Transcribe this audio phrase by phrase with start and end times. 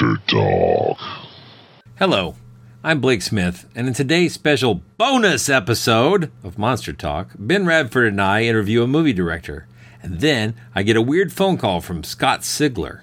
[0.00, 0.98] Monster Talk.
[1.98, 2.34] Hello,
[2.82, 8.20] I'm Blake Smith, and in today's special bonus episode of Monster Talk, Ben Radford and
[8.20, 9.66] I interview a movie director,
[10.02, 13.00] and then I get a weird phone call from Scott Sigler.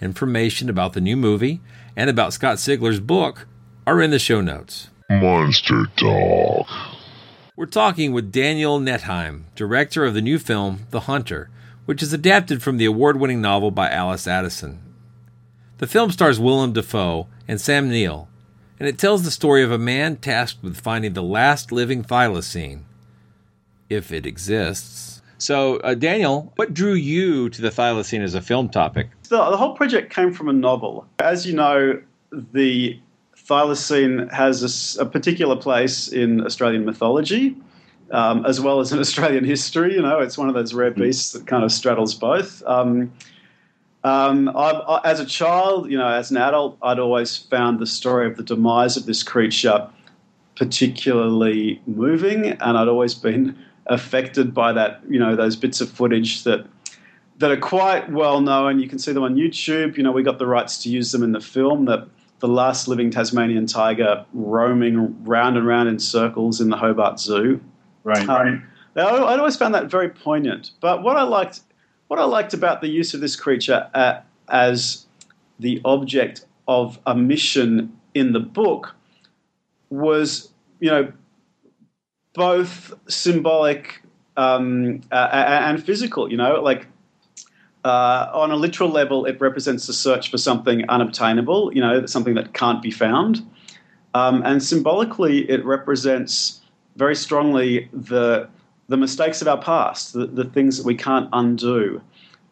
[0.00, 1.60] Information about the new movie
[1.94, 3.46] and about Scott Sigler's book
[3.86, 4.88] are in the show notes.
[5.08, 6.66] Monster Talk.
[7.56, 11.48] We're talking with Daniel Nettheim, director of the new film The Hunter,
[11.84, 14.80] which is adapted from the award winning novel by Alice Addison.
[15.78, 18.28] The film stars Willem Dafoe and Sam Neill,
[18.78, 22.82] and it tells the story of a man tasked with finding the last living thylacine,
[23.90, 25.20] if it exists.
[25.38, 29.08] So, uh, Daniel, what drew you to the thylacine as a film topic?
[29.24, 31.08] The, the whole project came from a novel.
[31.18, 32.96] As you know, the
[33.36, 37.56] thylacine has a particular place in Australian mythology,
[38.12, 39.94] um, as well as in Australian history.
[39.94, 42.62] You know, it's one of those rare beasts that kind of straddles both.
[42.64, 43.12] Um,
[44.04, 48.26] um, I, as a child, you know, as an adult, I'd always found the story
[48.26, 49.88] of the demise of this creature
[50.56, 53.56] particularly moving, and I'd always been
[53.86, 55.00] affected by that.
[55.08, 56.66] You know, those bits of footage that
[57.38, 58.78] that are quite well known.
[58.78, 59.96] You can see them on YouTube.
[59.96, 61.86] You know, we got the rights to use them in the film.
[61.86, 62.06] That
[62.40, 67.60] the last living Tasmanian tiger roaming round and round in circles in the Hobart Zoo.
[68.04, 68.28] Right.
[68.28, 68.62] Um,
[68.96, 70.72] I- I'd always found that very poignant.
[70.80, 71.60] But what I liked,
[72.08, 75.06] what I liked about the use of this creature uh, as
[75.58, 78.94] the object of a mission in the book
[79.90, 80.50] was,
[80.80, 81.12] you know,
[82.34, 84.02] both symbolic
[84.36, 86.30] um, uh, and physical.
[86.30, 86.86] You know, like
[87.84, 91.72] uh, on a literal level, it represents the search for something unobtainable.
[91.74, 93.46] You know, something that can't be found,
[94.14, 96.60] um, and symbolically, it represents
[96.96, 98.48] very strongly the
[98.88, 102.00] the mistakes of our past, the, the things that we can't undo.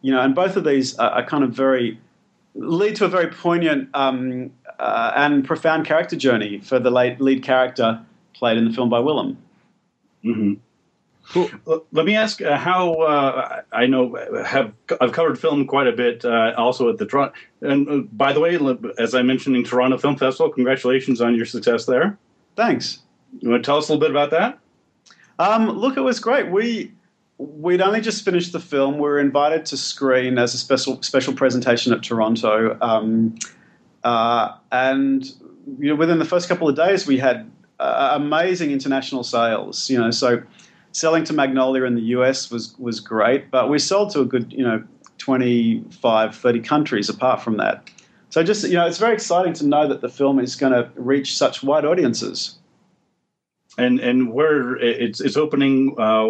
[0.01, 1.99] You know, and both of these are, are kind of very
[2.55, 7.43] lead to a very poignant um, uh, and profound character journey for the late lead
[7.43, 9.37] character played in the film by Willem.
[10.21, 10.53] hmm
[11.35, 14.15] L- Let me ask uh, how uh, I know
[14.45, 17.33] have I've covered film quite a bit, uh, also at the Toronto.
[17.61, 18.59] And uh, by the way,
[18.99, 22.17] as I mentioned in Toronto Film Festival, congratulations on your success there.
[22.55, 22.99] Thanks.
[23.39, 24.59] You want to tell us a little bit about that?
[25.39, 26.49] Um, look, it was great.
[26.49, 26.91] We
[27.37, 28.95] we'd only just finished the film.
[28.95, 33.35] We were invited to screen as a special special presentation at Toronto, um,
[34.03, 35.25] uh, and
[35.79, 37.49] you know, within the first couple of days, we had
[37.79, 39.89] uh, amazing international sales.
[39.89, 40.43] You know, so
[40.91, 44.51] selling to Magnolia in the US was was great, but we sold to a good
[44.53, 44.83] you know
[45.17, 47.89] 25, 30 countries apart from that.
[48.29, 50.89] So just you know, it's very exciting to know that the film is going to
[50.95, 52.57] reach such wide audiences.
[53.77, 56.27] And and where it's it's opening uh,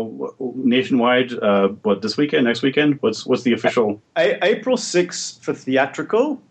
[0.55, 1.33] nationwide.
[1.33, 2.45] Uh, what this weekend?
[2.45, 2.99] Next weekend?
[3.01, 4.01] What's what's the official?
[4.15, 6.41] April 6th for theatrical,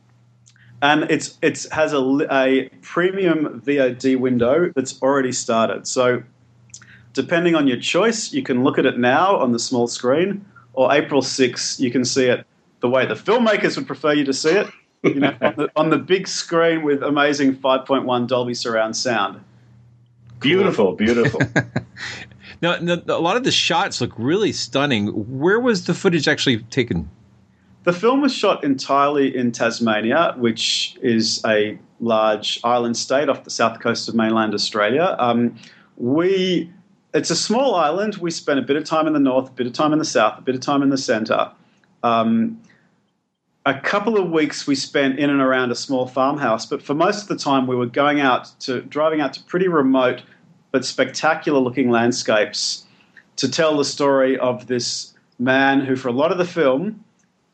[0.82, 5.86] and it's it's has a, a premium VOD window that's already started.
[5.86, 6.22] So,
[7.14, 10.92] depending on your choice, you can look at it now on the small screen, or
[10.92, 12.46] April 6th, you can see it
[12.80, 14.66] the way the filmmakers would prefer you to see it.
[15.04, 19.40] You know, on the, on the big screen with amazing 5.1 Dolby surround sound.
[20.42, 21.40] Beautiful, beautiful.
[22.60, 25.08] now, a lot of the shots look really stunning.
[25.08, 27.08] Where was the footage actually taken?
[27.84, 33.50] The film was shot entirely in Tasmania, which is a large island state off the
[33.50, 35.16] south coast of mainland Australia.
[35.18, 35.56] Um,
[35.96, 36.70] we,
[37.12, 38.16] it's a small island.
[38.16, 40.04] We spent a bit of time in the north, a bit of time in the
[40.04, 41.50] south, a bit of time in the centre.
[42.04, 42.60] Um,
[43.64, 47.22] a couple of weeks we spent in and around a small farmhouse, but for most
[47.22, 50.22] of the time we were going out to driving out to pretty remote
[50.72, 52.86] but spectacular looking landscapes
[53.36, 57.04] to tell the story of this man who, for a lot of the film,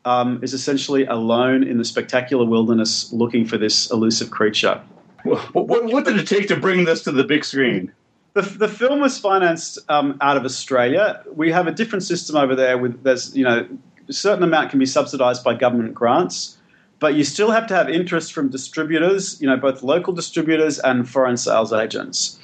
[0.05, 4.81] um, is essentially alone in the spectacular wilderness looking for this elusive creature.
[5.23, 7.91] What, what, what did it take to bring this to the big screen?
[8.33, 11.23] The, the film was financed um, out of Australia.
[11.35, 12.77] We have a different system over there.
[12.77, 13.67] With there's you know
[14.09, 16.57] a certain amount can be subsidised by government grants,
[16.99, 19.39] but you still have to have interest from distributors.
[19.39, 22.39] You know both local distributors and foreign sales agents.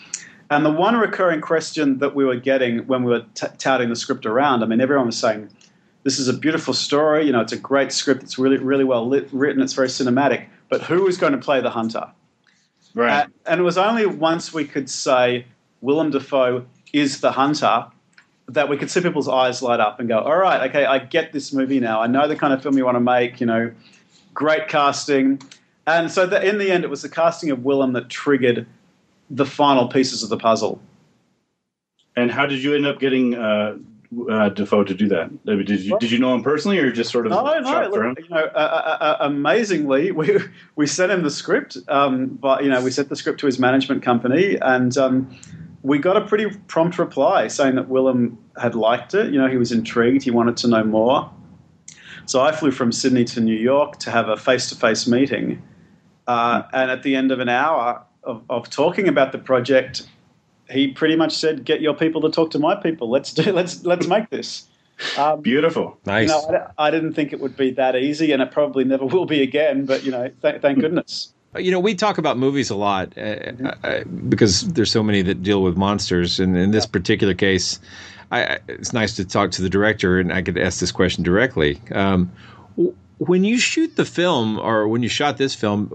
[0.49, 3.95] And the one recurring question that we were getting when we were t- touting the
[3.95, 5.49] script around, I mean, everyone was saying,
[6.03, 7.25] "This is a beautiful story.
[7.25, 8.21] You know, it's a great script.
[8.21, 9.61] It's really, really well lit, written.
[9.61, 10.45] It's very cinematic.
[10.69, 12.07] But who is going to play the hunter?"
[12.93, 13.25] Right.
[13.25, 15.47] Uh, and it was only once we could say
[15.81, 17.87] Willem Dafoe is the hunter
[18.47, 21.33] that we could see people's eyes light up and go, "All right, okay, I get
[21.33, 22.01] this movie now.
[22.01, 23.39] I know the kind of film you want to make.
[23.39, 23.71] You know,
[24.33, 25.41] great casting."
[25.87, 28.65] And so the, in the end, it was the casting of Willem that triggered
[29.29, 30.81] the final pieces of the puzzle.
[32.15, 33.77] And how did you end up getting uh,
[34.29, 35.45] uh, Dafoe to do that?
[35.45, 37.89] Did you did you know him personally, or just sort of no, no?
[37.89, 40.37] Look, you know, uh, uh, uh, amazingly, we
[40.75, 43.59] we sent him the script, um, but you know, we sent the script to his
[43.59, 45.35] management company, and um,
[45.85, 49.31] we got a pretty prompt reply saying that Willem had liked it.
[49.31, 51.31] You know, he was intrigued, he wanted to know more.
[52.25, 55.61] So I flew from Sydney to New York to have a face to face meeting,
[56.25, 60.07] uh, and at the end of an hour, of, of talking about the project,
[60.67, 63.11] he pretty much said, "Get your people to talk to my people.
[63.11, 63.51] Let's do.
[63.53, 64.67] Let's let's make this."
[65.19, 66.29] Um, Beautiful, nice.
[66.29, 69.05] You know, I, I, didn't think it would be that easy, and it probably never
[69.05, 69.85] will be again.
[69.85, 71.34] But you know, th- thank goodness.
[71.55, 73.21] Uh, you know, we talk about movies a lot uh,
[73.83, 77.79] uh, because there's so many that deal with monsters, and in this particular case,
[78.31, 81.81] I, it's nice to talk to the director, and I could ask this question directly.
[81.91, 82.31] Um,
[83.17, 85.85] when you shoot the film or when you shot this film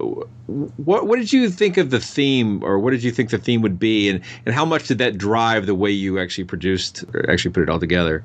[0.47, 3.61] what what did you think of the theme or what did you think the theme
[3.61, 4.09] would be?
[4.09, 7.63] And and how much did that drive the way you actually produced or actually put
[7.63, 8.25] it all together?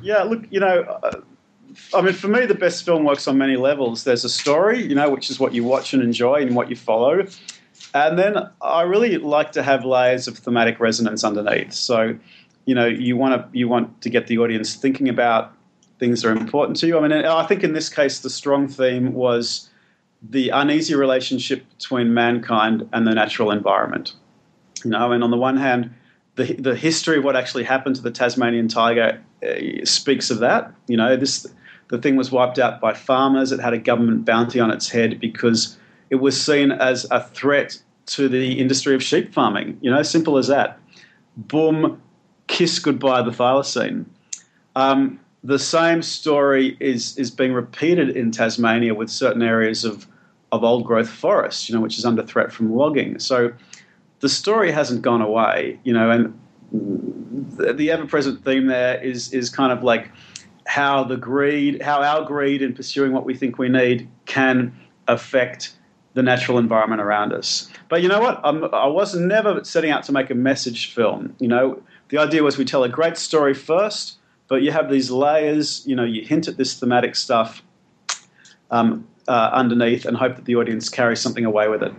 [0.00, 1.20] Yeah look you know uh,
[1.94, 4.04] I mean, for me, the best film works on many levels.
[4.04, 6.76] There's a story, you know, which is what you watch and enjoy and what you
[6.76, 7.26] follow.
[7.94, 11.72] And then I really like to have layers of thematic resonance underneath.
[11.72, 12.18] So,
[12.64, 15.52] you know, you want to you want to get the audience thinking about
[15.98, 16.98] things that are important to you.
[16.98, 19.70] I mean, I think in this case, the strong theme was
[20.22, 24.14] the uneasy relationship between mankind and the natural environment.
[24.84, 25.94] You know, and on the one hand,
[26.34, 30.72] the the history of what actually happened to the Tasmanian tiger uh, speaks of that.
[30.86, 31.46] You know, this
[31.88, 33.52] the thing was wiped out by farmers.
[33.52, 35.76] It had a government bounty on its head because
[36.10, 39.78] it was seen as a threat to the industry of sheep farming.
[39.80, 40.78] You know, simple as that.
[41.36, 42.00] Boom,
[42.46, 44.06] kiss goodbye the thylacine.
[44.74, 50.06] Um, the same story is is being repeated in Tasmania with certain areas of
[50.52, 53.18] of old growth forests, you know, which is under threat from logging.
[53.18, 53.52] So
[54.20, 56.38] the story hasn't gone away, you know, and
[57.56, 60.10] the, the ever present theme there is is kind of like
[60.66, 64.74] how the greed, how our greed in pursuing what we think we need can
[65.08, 65.74] affect
[66.14, 67.70] the natural environment around us.
[67.88, 68.40] But you know what?
[68.42, 71.36] I'm, I was never setting out to make a message film.
[71.38, 74.16] You know, the idea was we tell a great story first
[74.48, 75.82] but you have these layers.
[75.86, 77.62] You know, you hint at this thematic stuff
[78.70, 81.92] um, uh, underneath and hope that the audience carries something away with it.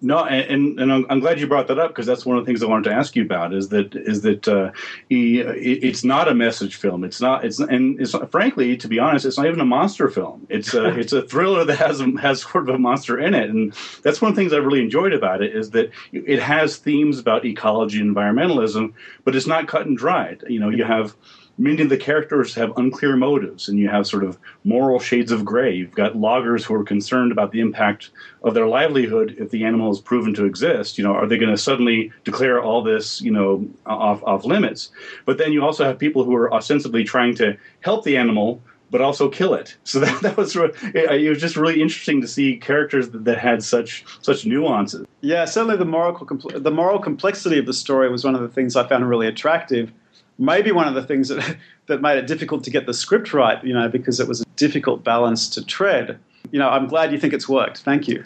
[0.00, 2.62] No, and and I'm, glad you brought that up because that's one of the things
[2.62, 3.52] I wanted to ask you about.
[3.52, 4.70] Is that is that uh,
[5.10, 7.02] it's not a message film.
[7.02, 7.44] It's not.
[7.44, 10.46] It's and it's frankly, to be honest, it's not even a monster film.
[10.48, 13.72] It's a it's a thriller that has has sort of a monster in it, and
[14.02, 17.18] that's one of the things I really enjoyed about it is that it has themes
[17.18, 18.92] about ecology and environmentalism,
[19.24, 20.44] but it's not cut and dried.
[20.48, 21.16] You know, you have
[21.58, 25.44] many of the characters have unclear motives and you have sort of moral shades of
[25.44, 25.74] gray.
[25.74, 28.10] You've got loggers who are concerned about the impact
[28.42, 30.96] of their livelihood if the animal is proven to exist.
[30.96, 34.90] You know, are they going to suddenly declare all this, you know, off, off limits?
[35.24, 39.02] But then you also have people who are ostensibly trying to help the animal but
[39.02, 39.76] also kill it.
[39.84, 43.38] So that, that was it, it was just really interesting to see characters that, that
[43.38, 45.06] had such such nuances.
[45.20, 48.76] Yeah, certainly the moral the moral complexity of the story was one of the things
[48.76, 49.92] I found really attractive
[50.38, 53.62] maybe one of the things that that made it difficult to get the script right,
[53.64, 56.18] you know, because it was a difficult balance to tread.
[56.50, 57.78] You know, I'm glad you think it's worked.
[57.78, 58.24] Thank you.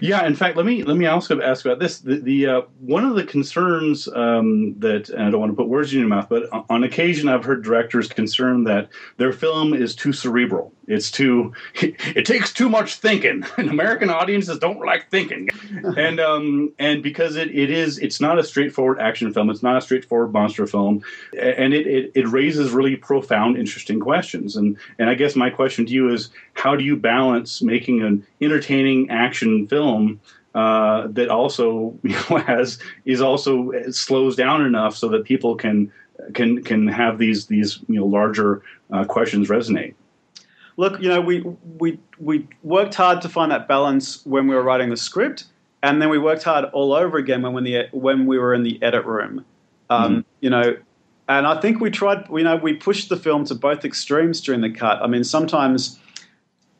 [0.00, 1.98] Yeah, in fact, let me let me also ask about this.
[1.98, 5.68] The, the uh, one of the concerns um, that and I don't want to put
[5.68, 9.96] words in your mouth, but on occasion I've heard directors concerned that their film is
[9.96, 10.72] too cerebral.
[10.88, 15.48] It's too it takes too much thinking, and American audiences don't like thinking.
[15.96, 19.50] and um, and because it, it is it's not a straightforward action film.
[19.50, 21.02] It's not a straightforward monster film,
[21.38, 24.56] and it, it it raises really profound, interesting questions.
[24.56, 28.26] And and I guess my question to you is, how do you balance making an
[28.40, 30.20] entertaining action film?
[30.54, 35.92] Uh, that also you know, has is also slows down enough so that people can
[36.32, 39.94] can can have these these you know larger uh, questions resonate.
[40.78, 41.40] Look, you know, we
[41.78, 45.44] we we worked hard to find that balance when we were writing the script,
[45.82, 48.62] and then we worked hard all over again when when the when we were in
[48.62, 49.44] the edit room.
[49.90, 50.20] Um, mm-hmm.
[50.40, 50.76] You know,
[51.28, 52.28] and I think we tried.
[52.30, 55.02] You know, we pushed the film to both extremes during the cut.
[55.02, 55.98] I mean, sometimes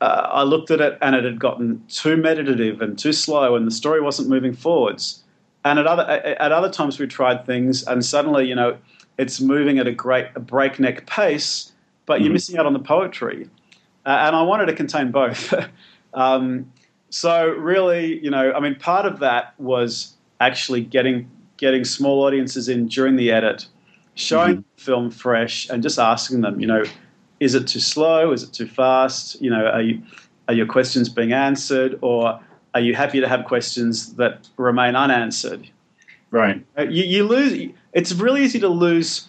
[0.00, 3.66] uh, I looked at it and it had gotten too meditative and too slow, and
[3.66, 5.24] the story wasn't moving forwards.
[5.64, 8.78] And at other at other times, we tried things, and suddenly, you know,
[9.18, 11.72] it's moving at a great a breakneck pace,
[12.06, 12.24] but mm-hmm.
[12.26, 13.50] you're missing out on the poetry.
[14.08, 15.54] Uh, and I wanted to contain both.
[16.14, 16.72] um,
[17.10, 22.68] so really, you know, I mean, part of that was actually getting getting small audiences
[22.68, 23.66] in during the edit,
[24.14, 24.62] showing mm-hmm.
[24.76, 26.84] the film fresh, and just asking them, you know
[27.40, 28.32] is it too slow?
[28.32, 29.40] Is it too fast?
[29.40, 30.02] You know, are, you,
[30.48, 32.40] are your questions being answered, or
[32.74, 35.68] are you happy to have questions that remain unanswered?
[36.30, 36.64] Right.
[36.76, 37.72] Uh, you, you lose.
[37.92, 39.28] It's really easy to lose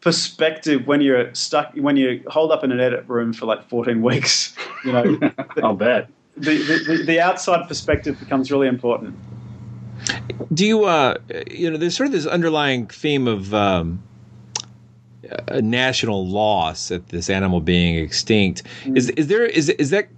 [0.00, 4.00] perspective when you're stuck when you hold up in an edit room for like 14
[4.02, 4.54] weeks.
[4.84, 6.08] You know, I'll bet
[6.40, 9.16] the, the, the outside perspective becomes really important.
[10.54, 11.16] Do you, uh,
[11.50, 14.02] you know, there's sort of this underlying theme of um,
[15.48, 18.62] a national loss at this animal being extinct.
[18.84, 18.96] Mm.
[18.96, 20.08] Is is there is is that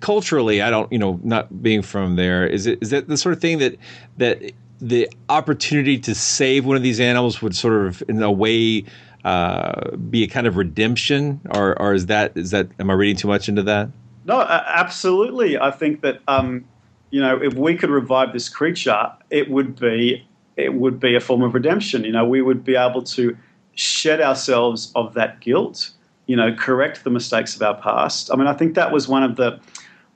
[0.00, 0.60] culturally?
[0.60, 2.46] I don't you know not being from there.
[2.46, 3.76] Is it is that the sort of thing that
[4.18, 4.42] that
[4.80, 8.84] the opportunity to save one of these animals would sort of in a way
[9.24, 13.16] uh, be a kind of redemption, or or is that is that am I reading
[13.16, 13.88] too much into that?
[14.24, 15.58] No, absolutely.
[15.58, 16.64] I think that um,
[17.10, 20.26] you know if we could revive this creature, it would be
[20.56, 22.04] it would be a form of redemption.
[22.04, 23.36] You know, we would be able to
[23.74, 25.90] shed ourselves of that guilt,
[26.26, 28.30] you know, correct the mistakes of our past.
[28.32, 29.60] I mean, I think that was one of the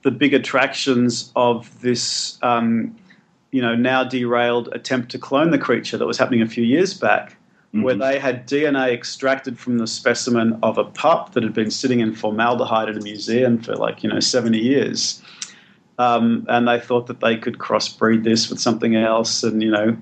[0.01, 2.95] the big attractions of this, um,
[3.51, 6.93] you know, now derailed attempt to clone the creature that was happening a few years
[6.93, 7.81] back, mm-hmm.
[7.83, 11.99] where they had DNA extracted from the specimen of a pup that had been sitting
[11.99, 15.21] in formaldehyde in a museum for like you know seventy years.
[15.97, 19.97] Um, and they thought that they could crossbreed this with something else, and you know,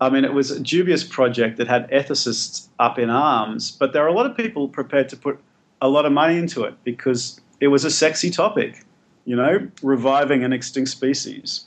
[0.00, 4.04] I mean, it was a dubious project that had ethicists up in arms, but there
[4.04, 5.38] are a lot of people prepared to put
[5.80, 8.84] a lot of money into it because it was a sexy topic,
[9.24, 11.66] you know, reviving an extinct species.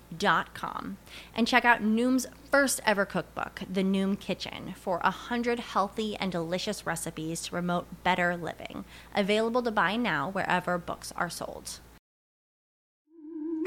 [0.17, 0.97] Dot com
[1.33, 6.31] and check out Noom's first ever cookbook, The Noom Kitchen, for a hundred healthy and
[6.31, 8.83] delicious recipes to promote better living.
[9.15, 11.79] Available to buy now wherever books are sold.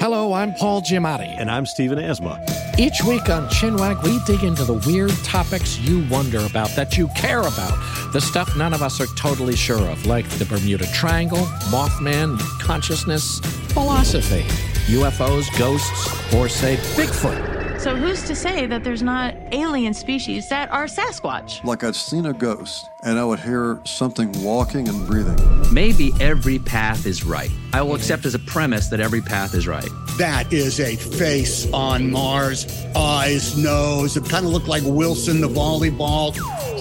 [0.00, 1.34] Hello, I'm Paul Giamatti.
[1.40, 2.44] And I'm Stephen Asma.
[2.76, 7.08] Each week on Chinwag, we dig into the weird topics you wonder about, that you
[7.16, 11.46] care about, the stuff none of us are totally sure of, like the Bermuda Triangle,
[11.70, 13.38] Mothman, consciousness,
[13.72, 14.44] philosophy,
[14.86, 17.80] UFOs, ghosts, or say Bigfoot.
[17.80, 21.62] So who's to say that there's not alien species that are Sasquatch?
[21.64, 25.38] Like I'd seen a ghost and I would hear something walking and breathing.
[25.72, 27.50] Maybe every path is right.
[27.74, 29.88] I will accept as a premise that every path is right.
[30.16, 34.16] That is a face on Mars, eyes, nose.
[34.16, 36.34] It kind of looked like Wilson the volleyball.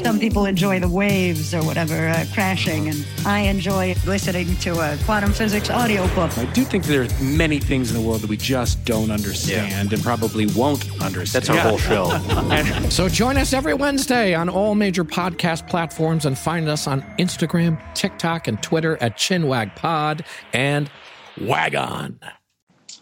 [0.03, 4.97] Some people enjoy the waves or whatever uh, crashing, and I enjoy listening to a
[5.05, 6.37] quantum physics audiobook.
[6.37, 10.03] I do think there's many things in the world that we just don't understand and
[10.03, 11.45] probably won't understand.
[11.45, 12.89] That's our whole show.
[12.89, 17.79] so join us every Wednesday on all major podcast platforms and find us on Instagram,
[17.95, 20.91] TikTok, and Twitter at ChinwagPod and
[21.39, 22.19] Wagon.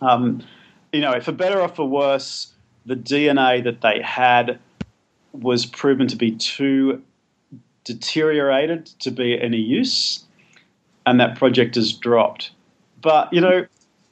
[0.01, 0.43] Um,
[0.93, 2.53] you know, for better or for worse,
[2.86, 4.60] the DNA that they had
[5.34, 7.02] was proven to be too
[7.84, 10.24] deteriorated to be any use,
[11.06, 12.52] and that project is dropped.
[13.02, 13.66] But you know,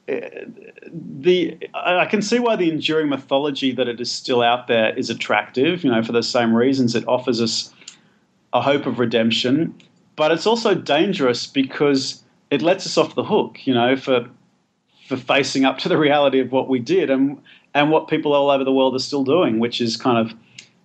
[0.08, 0.44] eh,
[0.92, 5.10] the I can see why the enduring mythology that it is still out there is
[5.10, 5.84] attractive.
[5.84, 7.72] You know, for the same reasons, it offers us
[8.52, 9.74] a hope of redemption,
[10.16, 13.66] but it's also dangerous because it lets us off the hook.
[13.66, 14.28] You know, for
[15.06, 17.40] for facing up to the reality of what we did and
[17.74, 20.36] and what people all over the world are still doing, which is kind of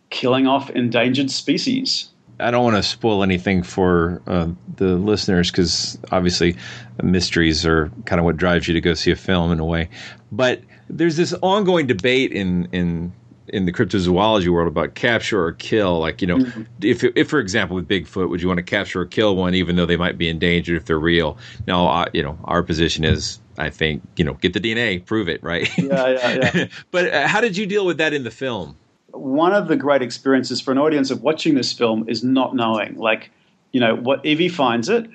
[0.09, 2.09] killing off endangered species.
[2.39, 6.57] I don't want to spoil anything for uh, the listeners because obviously
[7.01, 9.89] mysteries are kind of what drives you to go see a film in a way.
[10.31, 13.13] But there's this ongoing debate in in
[13.47, 15.99] in the cryptozoology world about capture or kill.
[15.99, 16.63] Like you know, mm-hmm.
[16.81, 19.75] if if for example with Bigfoot, would you want to capture or kill one even
[19.75, 21.37] though they might be endangered if they're real?
[21.67, 23.39] Now, uh, you know, our position is.
[23.57, 25.69] I think you know, get the DNA, prove it, right?
[25.77, 26.65] Yeah, yeah, yeah.
[26.91, 28.75] but uh, how did you deal with that in the film?
[29.15, 32.97] One of the great experiences for an audience of watching this film is not knowing,
[32.97, 33.31] like,
[33.71, 35.09] you know, what if he finds it,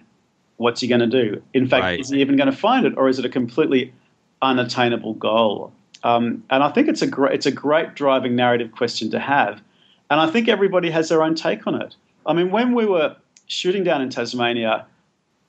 [0.57, 1.43] what's he going to do?
[1.55, 2.01] In fact, right.
[2.01, 3.93] is he even going to find it, or is it a completely
[4.43, 5.73] unattainable goal?
[6.03, 9.61] Um, and I think it's a great it's a great driving narrative question to have,
[10.11, 11.95] and I think everybody has their own take on it.
[12.27, 13.17] I mean, when we were
[13.47, 14.87] shooting down in Tasmania,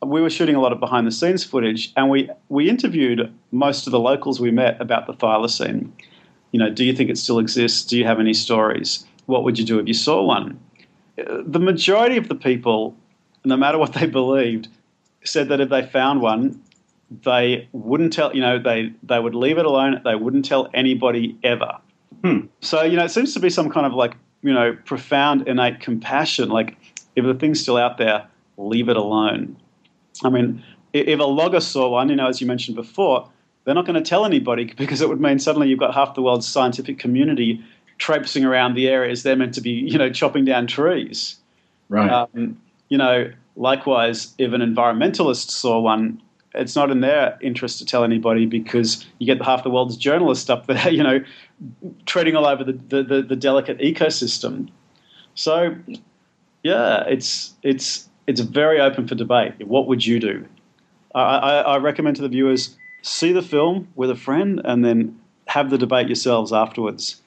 [0.06, 3.88] we were shooting a lot of behind the scenes footage, and we we interviewed most
[3.88, 5.92] of the locals we met about the thylacine
[6.52, 7.84] you know, do you think it still exists?
[7.86, 9.06] Do you have any stories?
[9.26, 10.60] What would you do if you saw one?
[11.16, 12.96] The majority of the people,
[13.46, 14.68] no matter what they believed,
[15.24, 16.62] said that if they found one,
[17.24, 18.34] they wouldn't tell.
[18.36, 20.02] You know, they they would leave it alone.
[20.04, 21.78] They wouldn't tell anybody ever.
[22.24, 22.42] Hmm.
[22.62, 25.80] So you know, it seems to be some kind of like you know profound innate
[25.80, 26.50] compassion.
[26.50, 26.78] Like
[27.16, 28.28] if the thing's still out there,
[28.58, 29.58] leave it alone.
[30.24, 33.30] I mean, if a logger saw one, you know, as you mentioned before,
[33.64, 36.22] they're not going to tell anybody because it would mean suddenly you've got half the
[36.22, 37.64] world's scientific community
[37.98, 41.38] traipsing around the areas they're meant to be, you know, chopping down trees.
[41.88, 42.10] Right.
[42.10, 46.22] Um, you know, likewise, if an environmentalist saw one,
[46.54, 50.50] it's not in their interest to tell anybody because you get half the world's journalists
[50.50, 51.20] up there, you know,
[52.06, 54.70] treading all over the, the, the, the delicate ecosystem.
[55.36, 55.76] So,
[56.64, 59.66] yeah, it's it's it's very open for debate.
[59.66, 60.46] What would you do?
[61.16, 65.20] I, I, I recommend to the viewers see the film with a friend and then
[65.48, 67.22] have the debate yourselves afterwards.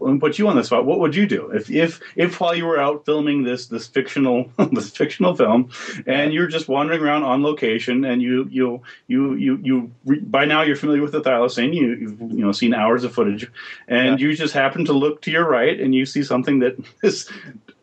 [0.00, 0.84] And put you on the spot.
[0.84, 4.50] What would you do if, if, if while you were out filming this this fictional
[4.72, 5.70] this fictional film,
[6.08, 10.62] and you're just wandering around on location, and you you you you you by now
[10.62, 13.48] you're familiar with the thylacine, you you've you know seen hours of footage,
[13.86, 14.26] and yeah.
[14.26, 17.30] you just happen to look to your right, and you see something that is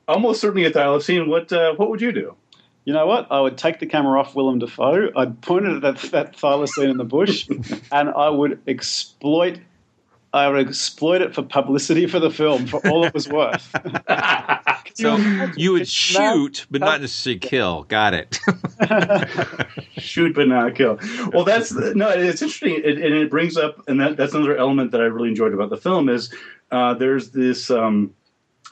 [0.05, 1.27] almost certainly a thylacine.
[1.27, 2.35] What uh, what would you do?
[2.89, 3.27] You know what?
[3.31, 5.11] I would take the camera off Willem Dafoe.
[5.15, 7.47] I'd point it at that, that thylacine in the bush,
[7.91, 9.59] and I would exploit.
[10.33, 13.75] I would exploit it for publicity for the film for all it was worth.
[14.95, 15.17] so
[15.55, 17.83] you would shoot, but not necessarily kill.
[17.83, 18.39] Got it.
[19.99, 20.97] shoot, but not kill.
[21.31, 22.09] Well, that's no.
[22.09, 25.29] It's interesting, it, and it brings up, and that, that's another element that I really
[25.29, 26.33] enjoyed about the film is
[26.71, 27.69] uh, there's this.
[27.69, 28.15] Um,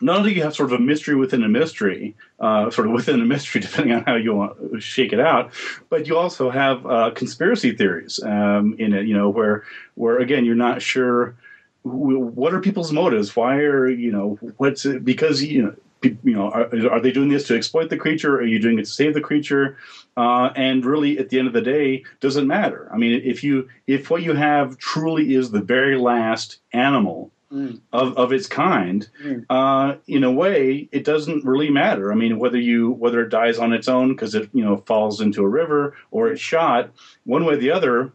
[0.02, 2.94] not only do you have sort of a mystery within a mystery, uh, sort of
[3.00, 5.54] within a mystery, depending on how you want to shake it out,
[5.90, 9.06] but you also have uh, conspiracy theories um, in it.
[9.08, 9.64] You know, where
[9.96, 11.36] where again you're not sure
[11.84, 13.36] what are people's motives.
[13.36, 15.76] Why are you know what's it, because you know.
[16.04, 18.36] You know, are, are, they doing this to exploit the creature?
[18.36, 19.80] Are you doing it to save the creature?
[20.16, 22.88] Uh, and really, at the end of the day, doesn't matter.
[22.94, 27.80] I mean, if you if what you have truly is the very last animal Mm.
[27.94, 29.46] Of, of its kind, mm.
[29.50, 32.12] uh, in a way, it doesn't really matter.
[32.12, 35.22] I mean, whether you whether it dies on its own because it you know falls
[35.22, 36.92] into a river or it's shot,
[37.24, 38.12] one way or the other,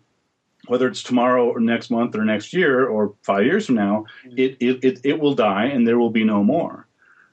[0.66, 4.38] whether it's tomorrow or next month or next year or five years from now, mm.
[4.38, 6.86] it, it, it, it will die and there will be no more.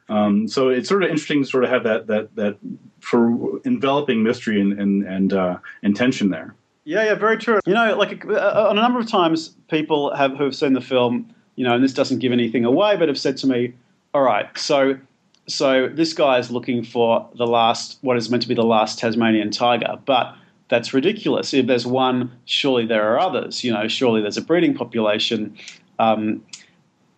[0.08, 2.58] Um, so it's sort of interesting to sort of have that that that
[3.00, 6.56] for enveloping mystery and and and, uh, and tension there.
[6.86, 7.60] Yeah, yeah, very true.
[7.68, 10.82] You know, like a, a, a number of times, people have who have seen the
[10.82, 13.74] film you know, and this doesn't give anything away, but have said to me,
[14.14, 14.98] all right, so
[15.46, 18.98] so this guy is looking for the last, what is meant to be the last
[18.98, 20.36] Tasmanian tiger, but
[20.70, 21.54] that's ridiculous.
[21.54, 23.62] If there's one, surely there are others.
[23.62, 25.58] You know, surely there's a breeding population.
[25.98, 26.46] Um,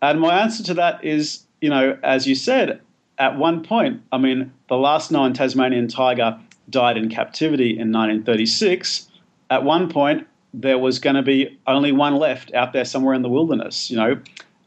[0.02, 2.82] and my answer to that is, you know, as you said,
[3.20, 9.08] at one point, I mean, the last known Tasmanian tiger died in captivity in 1936.
[9.52, 13.22] At one point, there was going to be only one left out there somewhere in
[13.22, 14.20] the wilderness, you know,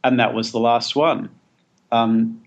[0.02, 1.28] and that was the last one.
[1.92, 2.42] Um,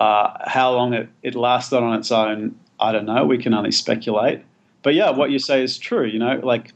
[0.00, 3.24] uh, how long it, it lasted on its own, I don't know.
[3.24, 4.42] We can only speculate.
[4.82, 6.04] But yeah, what you say is true.
[6.04, 6.72] You know, like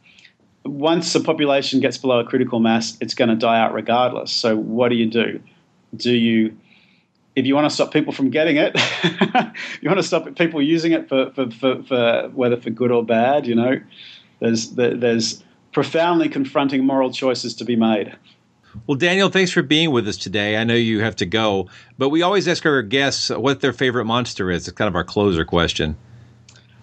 [0.64, 4.30] once the population gets below a critical mass, it's going to die out regardless.
[4.30, 5.40] So what do you do?
[5.96, 6.56] Do you,
[7.34, 8.76] if you want to stop people from getting it,
[9.80, 13.04] you want to stop people using it for, for, for, for whether for good or
[13.04, 13.80] bad, you know,
[14.40, 18.16] there's, there's profoundly confronting moral choices to be made.
[18.86, 20.56] Well, Daniel, thanks for being with us today.
[20.56, 24.04] I know you have to go, but we always ask our guests what their favorite
[24.04, 24.68] monster is.
[24.68, 25.96] It's kind of our closer question.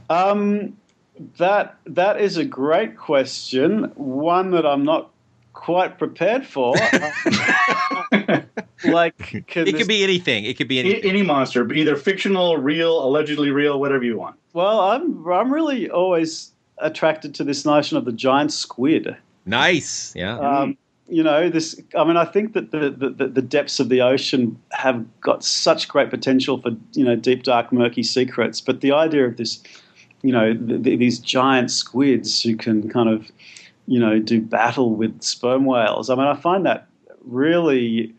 [0.09, 0.77] Um,
[1.37, 3.91] that that is a great question.
[3.95, 5.11] One that I'm not
[5.53, 6.75] quite prepared for.
[8.85, 10.45] like, it could be anything.
[10.45, 11.09] It could be anything.
[11.09, 14.35] Any monster, either fictional, real, allegedly real, whatever you want.
[14.53, 19.15] Well, I'm I'm really always attracted to this notion of the giant squid.
[19.45, 20.37] Nice, yeah.
[20.37, 21.79] Um, you know, this.
[21.95, 25.87] I mean, I think that the, the the depths of the ocean have got such
[25.87, 28.59] great potential for you know deep, dark, murky secrets.
[28.59, 29.61] But the idea of this,
[30.23, 33.31] you know, th- these giant squids who can kind of,
[33.85, 36.09] you know, do battle with sperm whales.
[36.09, 36.87] I mean, I find that
[37.23, 38.14] really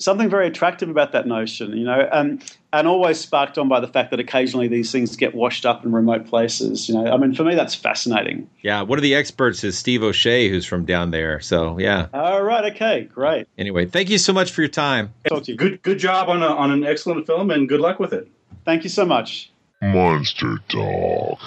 [0.00, 3.88] something very attractive about that notion, you know, and and always sparked on by the
[3.88, 6.88] fact that occasionally these things get washed up in remote places.
[6.88, 8.48] You know, I mean, for me, that's fascinating.
[8.62, 11.40] Yeah, one of the experts is Steve O'Shea, who's from down there.
[11.40, 12.08] So yeah.
[12.12, 12.72] All right.
[12.72, 13.04] Okay.
[13.04, 13.46] Great.
[13.58, 15.12] Anyway, thank you so much for your time.
[15.28, 15.58] Talk to you.
[15.58, 18.28] Good good job on a, on an excellent film, and good luck with it.
[18.64, 19.52] Thank you so much.
[19.82, 21.38] Monster Talk.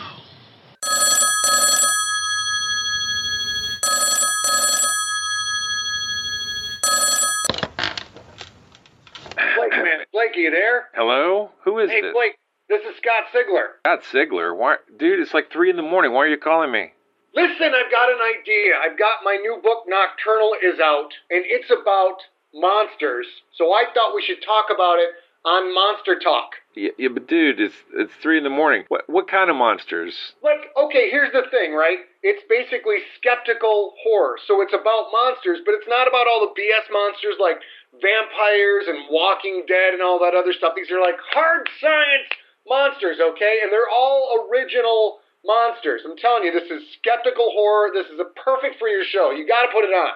[10.24, 10.88] Blake, are you there?
[10.96, 11.52] Hello?
[11.66, 12.08] Who is hey, this?
[12.08, 13.76] Hey, Blake, this is Scott Sigler.
[13.84, 14.56] Scott Sigler.
[14.56, 15.20] Why, dude?
[15.20, 16.14] It's like three in the morning.
[16.14, 16.94] Why are you calling me?
[17.36, 18.80] Listen, I've got an idea.
[18.80, 23.28] I've got my new book, Nocturnal, is out, and it's about monsters.
[23.58, 25.12] So I thought we should talk about it
[25.44, 26.56] on Monster Talk.
[26.74, 28.86] Yeah, yeah, but dude, it's it's three in the morning.
[28.88, 30.16] What what kind of monsters?
[30.42, 32.00] Like, okay, here's the thing, right?
[32.24, 34.38] It's basically skeptical horror.
[34.48, 37.60] So it's about monsters, but it's not about all the BS monsters like
[37.94, 40.74] vampires and Walking Dead and all that other stuff.
[40.76, 42.30] These are like hard science
[42.68, 43.60] monsters, okay?
[43.64, 46.02] And they're all original monsters.
[46.06, 47.92] I'm telling you, this is skeptical horror.
[47.94, 49.32] This is a perfect for your show.
[49.32, 50.14] You got to put it on.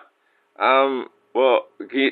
[0.60, 1.10] Um.
[1.36, 1.68] Well,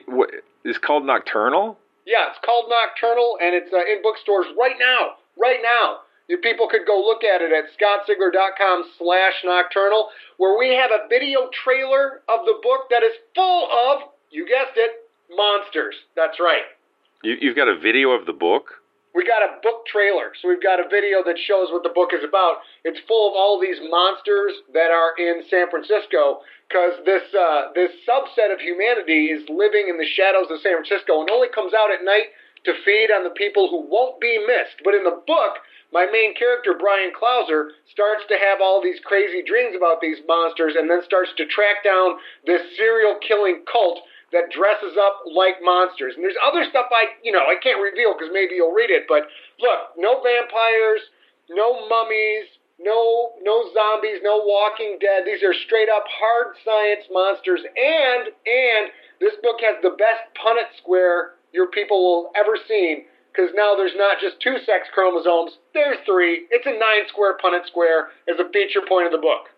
[0.06, 0.30] what,
[0.64, 1.80] it's called Nocturnal.
[2.06, 5.18] Yeah, it's called Nocturnal, and it's uh, in bookstores right now.
[5.36, 6.06] Right now.
[6.28, 11.08] You people could go look at it at scottsigler.com slash nocturnal, where we have a
[11.08, 15.96] video trailer of the book that is full of, you guessed it, monsters.
[16.16, 16.64] That's right.
[17.24, 18.82] You you've got a video of the book.
[19.16, 22.12] We got a book trailer, so we've got a video that shows what the book
[22.12, 22.60] is about.
[22.84, 27.96] It's full of all these monsters that are in San Francisco, because this uh, this
[28.04, 31.96] subset of humanity is living in the shadows of San Francisco and only comes out
[31.96, 32.36] at night
[32.66, 34.84] to feed on the people who won't be missed.
[34.84, 39.40] But in the book, my main character Bryan Clauser starts to have all these crazy
[39.42, 44.52] dreams about these monsters, and then starts to track down this serial killing cult that
[44.52, 46.16] dresses up like monsters.
[46.16, 49.06] And there's other stuff I, you know, I can't reveal because maybe you'll read it.
[49.08, 49.28] But
[49.60, 51.02] look, no vampires,
[51.50, 55.24] no mummies, no no zombies, no Walking Dead.
[55.26, 57.62] These are straight up hard science monsters.
[57.64, 58.84] And and
[59.20, 63.06] this book has the best Punnett square your people will ever seen.
[63.32, 66.48] Because now there's not just two sex chromosomes, there's three.
[66.52, 69.52] It's a nine square Punnett square as a feature point of the book.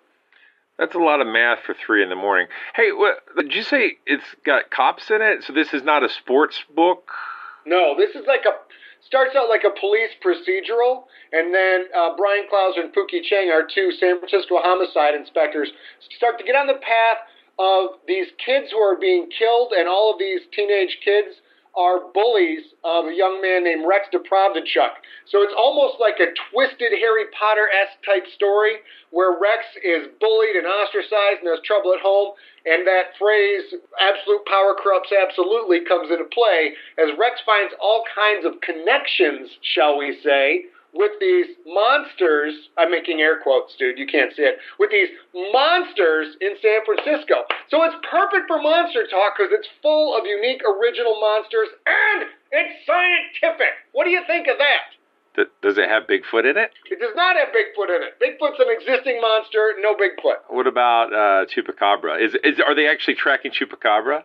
[0.77, 2.47] That's a lot of math for three in the morning.
[2.75, 5.43] Hey, what, did you say it's got cops in it?
[5.43, 7.11] So this is not a sports book?
[7.65, 8.53] No, this is like a
[9.01, 13.65] starts out like a police procedural, and then uh, Bryan Clauser and Pookie Chang, our
[13.65, 15.71] two San Francisco homicide inspectors,
[16.15, 17.23] start to get on the path
[17.57, 21.41] of these kids who are being killed, and all of these teenage kids
[21.77, 24.97] are bullies of a young man named Rex Deprovdechuk.
[25.29, 30.57] So it's almost like a twisted Harry Potter esque type story where Rex is bullied
[30.57, 32.33] and ostracized and has trouble at home.
[32.65, 33.69] And that phrase,
[34.01, 39.97] absolute power corrupts absolutely, comes into play as Rex finds all kinds of connections, shall
[39.97, 40.65] we say,
[40.97, 42.53] with these monsters.
[42.77, 43.97] I'm making air quotes, dude.
[43.97, 44.57] You can't see it.
[44.79, 45.09] With these
[45.53, 47.45] monsters in San Francisco.
[47.69, 52.73] So it's perfect for monster talk because it's full of unique, original monsters and it's
[52.85, 53.73] scientific.
[53.93, 54.83] What do you think of that?
[55.35, 56.71] Th- Does it have Bigfoot in it?
[56.89, 58.17] It does not have Bigfoot in it.
[58.17, 60.49] Bigfoot's an existing monster, no Bigfoot.
[60.49, 62.19] What about uh, Chupacabra?
[62.23, 64.23] Is is are they actually tracking Chupacabra?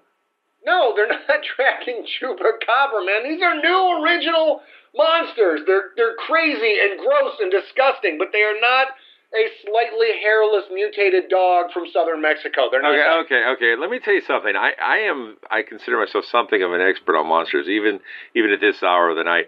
[0.65, 3.25] No, they're not tracking Chupacabra, man.
[3.29, 4.63] These are new original
[4.95, 5.61] monsters.
[5.67, 8.89] They're they're crazy and gross and disgusting, but they are not
[9.35, 12.69] a slightly hairless mutated dog from southern Mexico.
[12.71, 12.93] They're not.
[12.93, 13.25] that.
[13.25, 13.81] Okay, okay, okay.
[13.81, 14.55] Let me tell you something.
[14.55, 18.01] I, I am I consider myself something of an expert on monsters, even
[18.35, 19.47] even at this hour of the night.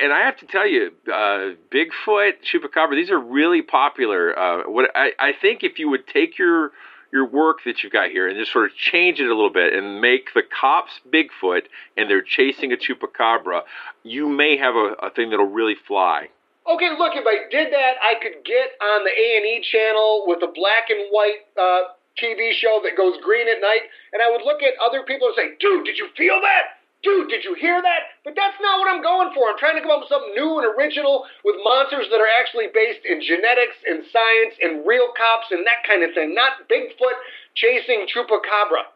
[0.00, 4.36] And I have to tell you, uh, Bigfoot, Chupacabra, these are really popular.
[4.36, 6.72] Uh, what I, I think if you would take your
[7.12, 9.74] your work that you've got here and just sort of change it a little bit
[9.74, 11.64] and make the cops Bigfoot
[11.96, 13.62] and they're chasing a Chupacabra,
[14.02, 16.28] you may have a, a thing that'll really fly.
[16.66, 20.52] Okay, look, if I did that, I could get on the A&E channel with a
[20.54, 24.62] black and white uh, TV show that goes green at night, and I would look
[24.62, 26.81] at other people and say, dude, did you feel that?
[27.02, 28.14] Dude, did you hear that?
[28.24, 29.50] But that's not what I'm going for.
[29.50, 32.70] I'm trying to come up with something new and original with monsters that are actually
[32.72, 37.18] based in genetics and science and real cops and that kind of thing, not Bigfoot
[37.54, 38.86] chasing Chupacabra.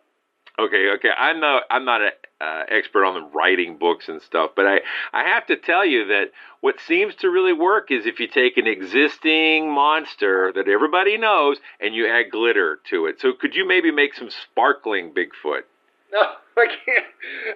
[0.59, 1.11] Okay, okay.
[1.19, 4.81] I'm not I'm not an uh, expert on the writing books and stuff, but I
[5.13, 8.57] I have to tell you that what seems to really work is if you take
[8.57, 13.21] an existing monster that everybody knows and you add glitter to it.
[13.21, 15.63] So could you maybe make some sparkling Bigfoot?
[16.13, 17.07] No, I can't.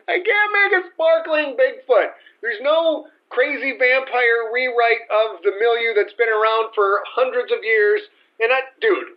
[0.09, 2.11] I can't make a sparkling Bigfoot.
[2.43, 8.01] There's no crazy vampire rewrite of the milieu that's been around for hundreds of years.
[8.41, 9.17] And I, dude,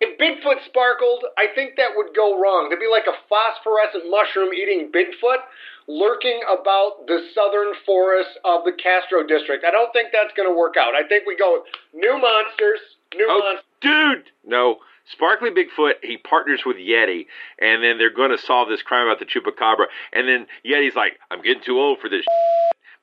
[0.00, 2.68] if Bigfoot sparkled, I think that would go wrong.
[2.68, 5.44] There'd be like a phosphorescent mushroom eating Bigfoot
[5.88, 9.64] lurking about the southern forests of the Castro district.
[9.64, 10.94] I don't think that's going to work out.
[10.94, 12.80] I think we go with new monsters,
[13.14, 13.64] new Oh, monsters.
[13.80, 14.78] dude, no.
[15.06, 17.26] Sparkly Bigfoot, he partners with Yeti,
[17.60, 19.86] and then they're going to solve this crime about the Chupacabra.
[20.12, 22.24] And then Yeti's like, I'm getting too old for this.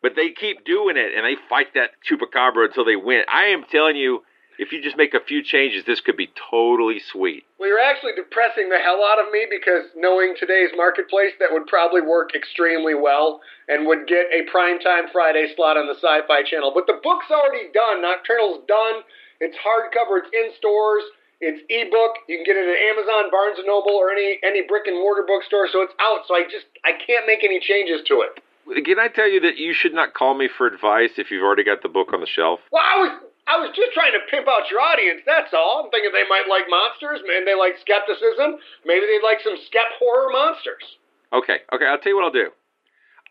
[0.02, 3.24] But they keep doing it, and they fight that Chupacabra until they win.
[3.28, 4.24] I am telling you,
[4.58, 7.46] if you just make a few changes, this could be totally sweet.
[7.60, 11.68] Well, you're actually depressing the hell out of me because knowing today's marketplace, that would
[11.68, 16.44] probably work extremely well and would get a primetime Friday slot on the Sci Fi
[16.44, 16.72] Channel.
[16.74, 18.02] But the book's already done.
[18.02, 19.02] Nocturnal's done.
[19.40, 21.04] It's hardcover, it's in stores.
[21.39, 22.17] It's ebook.
[22.28, 25.23] You can get it at Amazon, Barnes and Noble, or any any brick and mortar
[25.26, 25.69] bookstore.
[25.71, 26.26] So it's out.
[26.28, 28.41] So I just I can't make any changes to it.
[28.84, 31.63] Can I tell you that you should not call me for advice if you've already
[31.63, 32.60] got the book on the shelf?
[32.71, 33.12] Well, I was
[33.47, 35.21] I was just trying to pimp out your audience.
[35.26, 35.86] That's all.
[35.86, 38.60] I'm thinking they might like monsters, and they like skepticism.
[38.84, 40.84] Maybe they'd like some skep horror monsters.
[41.32, 42.52] Okay, okay, I'll tell you what I'll do.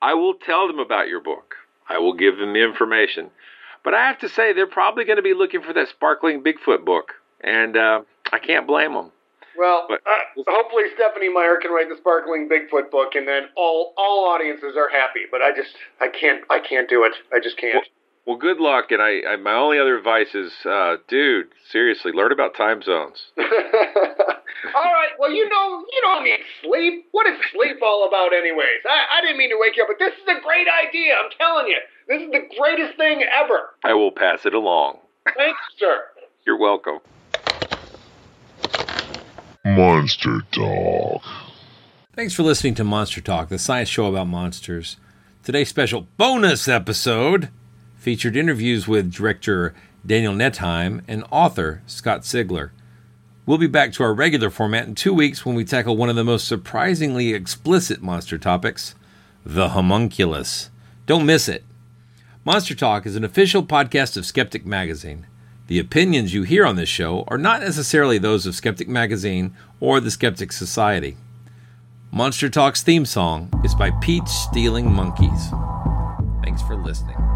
[0.01, 1.57] I will tell them about your book.
[1.89, 3.31] I will give them the information.
[3.85, 6.85] But I have to say, they're probably going to be looking for that sparkling Bigfoot
[6.85, 7.15] book.
[7.43, 9.13] And uh, I can't blame them.
[9.59, 13.95] Well, But- uh, hopefully Stephenie Meyer can write the sparkling Bigfoot book, and then all
[13.97, 15.21] all audiences are happy.
[15.31, 15.71] But I just
[16.01, 17.13] I can't I can't do it.
[17.33, 17.85] I just can't.
[18.27, 18.91] Well, good luck.
[18.91, 23.23] And I, I my only other advice is, uh, dude, seriously, learn about time zones.
[23.39, 23.45] all
[24.75, 25.15] right.
[25.19, 27.07] Well, you know you don't need sleep.
[27.13, 28.83] What is sleep all about, anyways?
[28.85, 31.15] I, I didn't mean to wake you up, but this is a great idea.
[31.15, 33.71] I'm telling you, this is the greatest thing ever.
[33.85, 34.99] I will pass it along.
[35.37, 36.05] Thanks, sir.
[36.45, 36.99] You're welcome.
[39.77, 41.23] Monster Talk.
[42.15, 44.97] Thanks for listening to Monster Talk, the science show about monsters.
[45.45, 47.51] Today's special bonus episode
[47.99, 49.75] featured interviews with director
[50.07, 52.71] Daniel Nettheim and author Scott Sigler.
[53.45, 56.17] We'll be back to our regular format in two weeks when we tackle one of
[56.17, 58.95] the most surprisingly explicit monster topics
[59.45, 60.71] the homunculus.
[61.05, 61.65] Don't miss it.
[62.47, 65.27] Monster Talk is an official podcast of Skeptic Magazine.
[65.69, 69.99] The opinions you hear on this show are not necessarily those of Skeptic Magazine or
[69.99, 71.17] the Skeptic Society.
[72.13, 75.51] Monster Talk's theme song is by Peach Stealing Monkeys.
[76.45, 77.36] Thanks for listening.